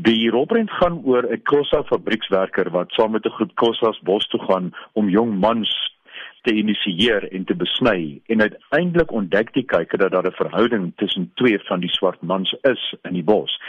[0.00, 4.40] Die rolprent gaan oor 'n Kossa fabriekswerker wat saam met 'n groep Kossas bos toe
[4.40, 5.68] gaan om jong mans
[6.42, 11.30] te initieer en te besny en uiteindelik ontdek die kyker dat daar 'n verhouding tussen
[11.34, 13.60] twee van die swart mans is in die bos.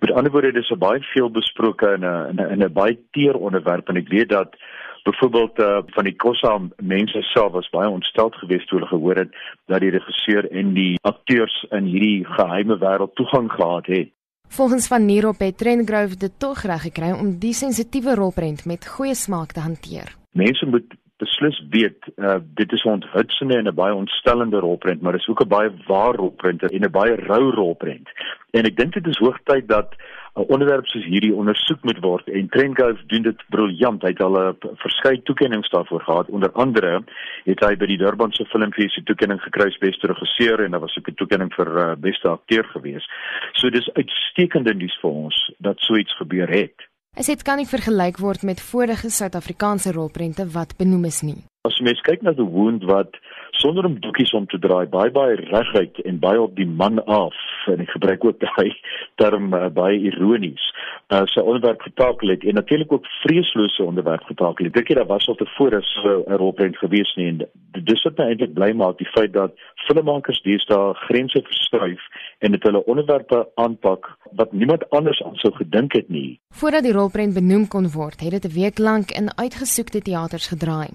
[0.00, 3.88] Met ander woorde dis 'n baie veel besproke in 'n in 'n baie teer onderwerp
[3.88, 4.56] en ek weet dat
[5.02, 9.34] byvoorbeeld uh, van die Kossa mense self was baie ontsteld geweest toe hulle gehoor het
[9.66, 14.10] dat die regisseur en die akteurs in hierdie geheime wêreld toegang gehad het.
[14.52, 19.14] Volgens van Nierop het Trendgrove dit tog reg gekry om die sensitiewe rolprent met goeie
[19.16, 20.12] smaak te hanteer.
[20.36, 25.12] Mense moet beslis weet uh, dit is 'n onthutsende en 'n baie ontstellende rolprent, maar
[25.12, 28.08] dit is ook 'n baie waar rolprent en 'n baie rou rolprent.
[28.50, 29.94] En ek dink dit is hoogtyd dat
[30.34, 34.02] 'n onderwerp soos hierdie ondersoek moet word en Trendgov doen dit briljant.
[34.02, 36.28] Hy het al 'n verskeie toekenninge daarvoor gehad.
[36.28, 37.04] Onder andere
[37.44, 40.96] het hy by die Durbanse Filmfees die toekenning gekry as beste regisseur en daar was
[40.98, 43.08] ook 'n toekenning vir uh, beste akteur gewees.
[43.52, 46.91] So dis uitstekende nuus vir ons dat so iets gebeur het.
[47.12, 51.42] Dit sê kan nie vergelyk word met vorige Suid-Afrikaanse rolprente wat benoem is nie.
[51.68, 53.18] As jy mens kyk na die wound wat
[53.60, 57.36] sonder om doekies om te draai baie baie reguit en baie op die man af
[57.68, 58.72] en ek gebruik ook daai
[59.20, 60.64] term uh, baie ironies
[61.12, 64.74] uh, sy onderwerp getakel het en natuurlik ook vreeslose onderwerp getakel het.
[64.78, 67.44] Dink jy daar was al tevore so 'n rolprent gewees nie en
[67.76, 69.52] dis wat my eintlik bly maak die feit dat
[69.84, 72.08] filmmakers deesdae grense verskuif
[72.42, 76.40] en dit hulle onderwerpe aanpak wat niemand anders aan sou gedink het nie.
[76.54, 80.88] Voordat die rolprent benoem kon word, het dit 'n week lank in uitgesoekte teaters gedraai.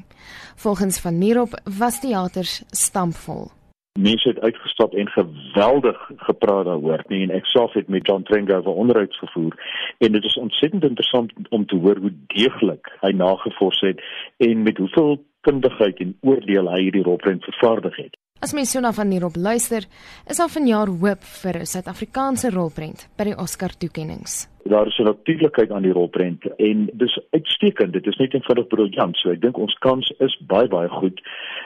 [0.55, 3.51] Volgens van Nierop was teaters stampvol.
[3.99, 7.03] Mense het uitgestap en geweldig gepraat daaroor.
[7.07, 9.53] Nee, en ek self het met John Trenga oor onderhouds gevoer
[9.97, 14.01] en dit is ontsettend interessant om te hoor hoe deeglik hy nagevors het
[14.37, 18.17] en met hoeveel kundigheid en oordeel hy hierdie rolprent vervaardig het.
[18.39, 19.87] As mens so na van hierop luister,
[20.29, 24.45] is daar vanjaar hoop vir 'n Suid-Afrikaanse rolprent by die Oscar toekenninge.
[24.63, 27.93] Daar is 'n natuurlikheid aan die rolprent en dis uitstekend.
[27.93, 29.17] Dit is net eenvoudig briljant.
[29.17, 31.21] So ek dink ons kans is baie baie goed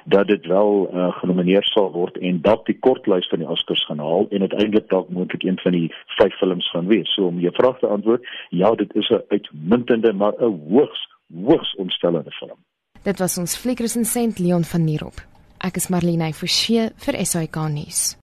[0.05, 3.99] dat dit wel uh, genomineer sal word en dalk die kortlys van die Oscars gaan
[3.99, 7.13] haal en uiteindelik dalk moontlik een van die vyf films gaan wees.
[7.13, 11.07] So om jou vraag te antwoord, ja, dit is 'n uitmuntende maar 'n hoogs
[11.43, 12.57] hoogs ontstellende film.
[13.03, 15.30] Dit was ons fliekresensent Leon van Nierop.
[15.61, 18.15] Ek is Marlene Forsie vir SAK nuus.